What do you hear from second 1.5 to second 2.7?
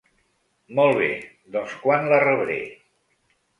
doncs quan la rebre.